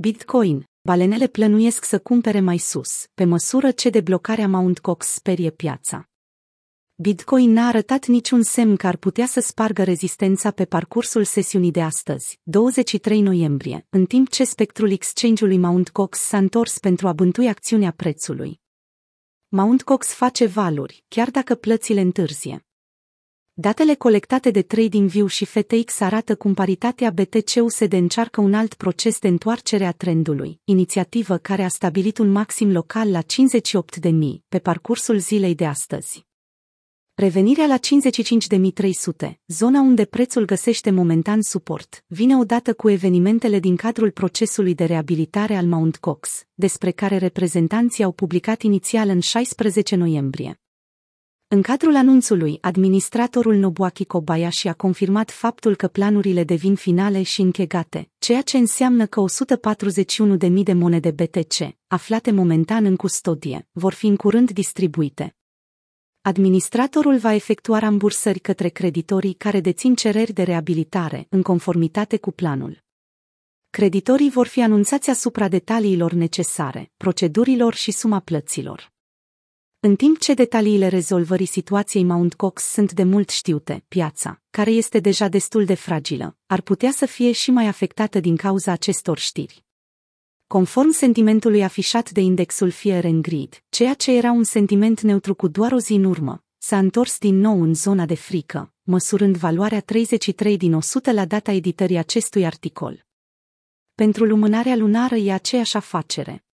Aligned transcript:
Bitcoin. 0.00 0.64
Balenele 0.80 1.26
plănuiesc 1.26 1.84
să 1.84 1.98
cumpere 1.98 2.40
mai 2.40 2.58
sus, 2.58 3.06
pe 3.14 3.24
măsură 3.24 3.70
ce 3.70 3.90
deblocarea 3.90 4.48
Mount 4.48 4.78
Cox 4.78 5.06
sperie 5.06 5.50
piața. 5.50 6.08
Bitcoin 6.94 7.52
n-a 7.52 7.66
arătat 7.66 8.06
niciun 8.06 8.42
semn 8.42 8.76
că 8.76 8.86
ar 8.86 8.96
putea 8.96 9.26
să 9.26 9.40
spargă 9.40 9.82
rezistența 9.82 10.50
pe 10.50 10.64
parcursul 10.64 11.24
sesiunii 11.24 11.70
de 11.70 11.82
astăzi, 11.82 12.40
23 12.42 13.20
noiembrie, 13.20 13.86
în 13.88 14.06
timp 14.06 14.28
ce 14.28 14.44
spectrul 14.44 14.90
exchange-ului 14.90 15.58
Mount 15.58 15.88
Cox 15.88 16.18
s-a 16.18 16.38
întors 16.38 16.78
pentru 16.78 17.08
a 17.08 17.12
bântui 17.12 17.48
acțiunea 17.48 17.90
prețului. 17.90 18.60
Mount 19.48 19.82
Cox 19.82 20.06
face 20.12 20.46
valuri, 20.46 21.04
chiar 21.08 21.30
dacă 21.30 21.54
plățile 21.54 22.00
întârzie. 22.00 22.67
Datele 23.60 23.94
colectate 23.94 24.50
de 24.50 24.62
TradingView 24.62 25.26
și 25.26 25.44
FTX 25.44 26.00
arată 26.00 26.36
cum 26.36 26.54
paritatea 26.54 27.10
BTC-USD 27.10 27.92
încearcă 27.92 28.40
un 28.40 28.54
alt 28.54 28.74
proces 28.74 29.18
de 29.18 29.28
întoarcere 29.28 29.84
a 29.84 29.92
trendului, 29.92 30.60
inițiativă 30.64 31.36
care 31.36 31.62
a 31.62 31.68
stabilit 31.68 32.18
un 32.18 32.30
maxim 32.30 32.72
local 32.72 33.10
la 33.10 33.20
58.000 33.22 34.10
pe 34.48 34.58
parcursul 34.58 35.18
zilei 35.18 35.54
de 35.54 35.66
astăzi. 35.66 36.26
Revenirea 37.14 37.66
la 37.66 37.78
55.300, 39.28 39.32
zona 39.46 39.80
unde 39.80 40.04
prețul 40.04 40.44
găsește 40.44 40.90
momentan 40.90 41.42
suport, 41.42 42.04
vine 42.06 42.36
odată 42.36 42.74
cu 42.74 42.90
evenimentele 42.90 43.58
din 43.58 43.76
cadrul 43.76 44.10
procesului 44.10 44.74
de 44.74 44.84
reabilitare 44.84 45.56
al 45.56 45.66
Mount 45.66 45.96
Cox, 45.96 46.44
despre 46.54 46.90
care 46.90 47.16
reprezentanții 47.16 48.04
au 48.04 48.12
publicat 48.12 48.62
inițial 48.62 49.08
în 49.08 49.20
16 49.20 49.96
noiembrie. 49.96 50.60
În 51.50 51.62
cadrul 51.62 51.96
anunțului, 51.96 52.58
administratorul 52.60 53.54
Nobuaki 53.54 54.04
Kobayashi 54.04 54.68
a 54.68 54.72
confirmat 54.74 55.30
faptul 55.30 55.76
că 55.76 55.88
planurile 55.88 56.44
devin 56.44 56.74
finale 56.74 57.22
și 57.22 57.40
închegate, 57.40 58.10
ceea 58.18 58.42
ce 58.42 58.56
înseamnă 58.56 59.06
că 59.06 59.24
141.000 60.48 60.62
de 60.62 60.72
monede 60.72 61.10
BTC, 61.10 61.76
aflate 61.86 62.30
momentan 62.30 62.84
în 62.84 62.96
custodie, 62.96 63.68
vor 63.72 63.92
fi 63.92 64.06
în 64.06 64.16
curând 64.16 64.50
distribuite. 64.50 65.36
Administratorul 66.20 67.18
va 67.18 67.34
efectua 67.34 67.78
rambursări 67.78 68.38
către 68.38 68.68
creditorii 68.68 69.34
care 69.34 69.60
dețin 69.60 69.94
cereri 69.94 70.32
de 70.32 70.42
reabilitare, 70.42 71.26
în 71.30 71.42
conformitate 71.42 72.16
cu 72.16 72.30
planul. 72.30 72.84
Creditorii 73.70 74.30
vor 74.30 74.46
fi 74.46 74.62
anunțați 74.62 75.10
asupra 75.10 75.48
detaliilor 75.48 76.12
necesare, 76.12 76.90
procedurilor 76.96 77.74
și 77.74 77.90
suma 77.90 78.20
plăților. 78.20 78.96
În 79.80 79.96
timp 79.96 80.18
ce 80.18 80.34
detaliile 80.34 80.88
rezolvării 80.88 81.46
situației 81.46 82.04
Mount 82.04 82.34
Cox 82.34 82.62
sunt 82.62 82.92
de 82.92 83.02
mult 83.02 83.28
știute, 83.28 83.84
piața, 83.88 84.42
care 84.50 84.70
este 84.70 84.98
deja 84.98 85.28
destul 85.28 85.64
de 85.64 85.74
fragilă, 85.74 86.36
ar 86.46 86.60
putea 86.60 86.90
să 86.90 87.06
fie 87.06 87.32
și 87.32 87.50
mai 87.50 87.66
afectată 87.66 88.20
din 88.20 88.36
cauza 88.36 88.72
acestor 88.72 89.18
știri. 89.18 89.64
Conform 90.46 90.90
sentimentului 90.90 91.62
afișat 91.62 92.10
de 92.10 92.20
indexul 92.20 92.70
Fear 92.70 93.04
and 93.04 93.22
Greed, 93.22 93.62
ceea 93.68 93.94
ce 93.94 94.16
era 94.16 94.30
un 94.30 94.44
sentiment 94.44 95.00
neutru 95.00 95.34
cu 95.34 95.48
doar 95.48 95.72
o 95.72 95.78
zi 95.78 95.92
în 95.92 96.04
urmă, 96.04 96.44
s-a 96.56 96.78
întors 96.78 97.18
din 97.18 97.38
nou 97.38 97.62
în 97.62 97.74
zona 97.74 98.06
de 98.06 98.14
frică, 98.14 98.72
măsurând 98.82 99.36
valoarea 99.36 99.80
33 99.80 100.56
din 100.56 100.74
100 100.74 101.12
la 101.12 101.24
data 101.24 101.52
editării 101.52 101.96
acestui 101.96 102.46
articol. 102.46 103.06
Pentru 103.94 104.24
lumânarea 104.24 104.76
lunară 104.76 105.14
e 105.14 105.32
aceeași 105.32 105.76
afacere. 105.76 106.47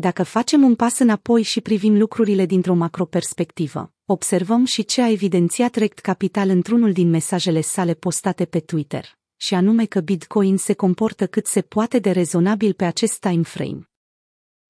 Dacă 0.00 0.22
facem 0.22 0.62
un 0.62 0.74
pas 0.74 0.98
înapoi 0.98 1.42
și 1.42 1.60
privim 1.60 1.98
lucrurile 1.98 2.46
dintr-o 2.46 2.74
macroperspectivă, 2.74 3.92
observăm 4.04 4.64
și 4.64 4.84
ce 4.84 5.02
a 5.02 5.10
evidențiat 5.10 5.74
Rect 5.74 5.98
Capital 5.98 6.48
într-unul 6.48 6.92
din 6.92 7.10
mesajele 7.10 7.60
sale 7.60 7.94
postate 7.94 8.44
pe 8.44 8.60
Twitter, 8.60 9.18
și 9.36 9.54
anume 9.54 9.84
că 9.84 10.00
Bitcoin 10.00 10.56
se 10.56 10.72
comportă 10.72 11.26
cât 11.26 11.46
se 11.46 11.60
poate 11.60 11.98
de 11.98 12.10
rezonabil 12.10 12.72
pe 12.72 12.84
acest 12.84 13.18
time 13.18 13.42
frame. 13.42 13.90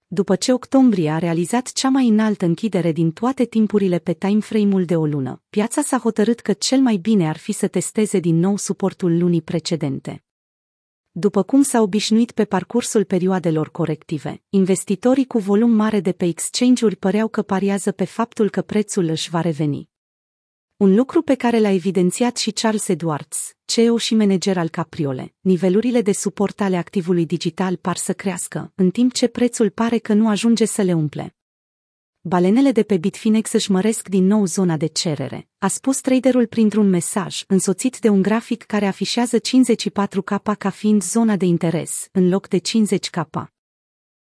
După 0.06 0.36
ce 0.36 0.52
octombrie 0.52 1.10
a 1.10 1.18
realizat 1.18 1.72
cea 1.72 1.88
mai 1.88 2.08
înaltă 2.08 2.44
închidere 2.44 2.92
din 2.92 3.10
toate 3.10 3.44
timpurile 3.44 3.98
pe 3.98 4.12
timeframe-ul 4.12 4.84
de 4.84 4.96
o 4.96 5.06
lună, 5.06 5.42
piața 5.50 5.82
s-a 5.82 5.98
hotărât 5.98 6.40
că 6.40 6.52
cel 6.52 6.80
mai 6.80 6.96
bine 6.96 7.28
ar 7.28 7.36
fi 7.36 7.52
să 7.52 7.68
testeze 7.68 8.18
din 8.18 8.38
nou 8.38 8.56
suportul 8.56 9.18
lunii 9.18 9.42
precedente. 9.42 10.24
După 11.12 11.42
cum 11.42 11.62
s-a 11.62 11.80
obișnuit 11.80 12.30
pe 12.30 12.44
parcursul 12.44 13.04
perioadelor 13.04 13.70
corective, 13.70 14.42
investitorii 14.48 15.26
cu 15.26 15.38
volum 15.38 15.70
mare 15.70 16.00
de 16.00 16.12
pe 16.12 16.24
exchange-uri 16.24 16.96
păreau 16.96 17.28
că 17.28 17.42
pariază 17.42 17.92
pe 17.92 18.04
faptul 18.04 18.50
că 18.50 18.62
prețul 18.62 19.04
își 19.04 19.30
va 19.30 19.40
reveni. 19.40 19.88
Un 20.76 20.94
lucru 20.94 21.22
pe 21.22 21.34
care 21.34 21.58
l-a 21.58 21.70
evidențiat 21.70 22.36
și 22.36 22.50
Charles 22.50 22.88
Edwards, 22.88 23.56
CEO 23.64 23.96
și 23.96 24.14
manager 24.14 24.58
al 24.58 24.68
Capriole, 24.68 25.34
nivelurile 25.40 26.02
de 26.02 26.12
suport 26.12 26.60
ale 26.60 26.76
activului 26.76 27.26
digital 27.26 27.76
par 27.76 27.96
să 27.96 28.12
crească, 28.12 28.72
în 28.74 28.90
timp 28.90 29.12
ce 29.12 29.28
prețul 29.28 29.70
pare 29.70 29.98
că 29.98 30.12
nu 30.12 30.28
ajunge 30.28 30.64
să 30.64 30.82
le 30.82 30.92
umple. 30.92 31.34
Balenele 32.22 32.72
de 32.72 32.82
pe 32.82 32.96
Bitfinex 32.96 33.52
își 33.52 33.70
măresc 33.70 34.08
din 34.08 34.26
nou 34.26 34.44
zona 34.44 34.76
de 34.76 34.86
cerere, 34.86 35.48
a 35.58 35.68
spus 35.68 36.00
traderul 36.00 36.46
printr-un 36.46 36.88
mesaj, 36.88 37.42
însoțit 37.46 37.98
de 37.98 38.08
un 38.08 38.22
grafic 38.22 38.62
care 38.62 38.86
afișează 38.86 39.38
54K 39.38 40.56
ca 40.58 40.70
fiind 40.70 41.02
zona 41.02 41.36
de 41.36 41.44
interes, 41.44 42.08
în 42.12 42.28
loc 42.28 42.48
de 42.48 42.58
50K. 42.58 43.59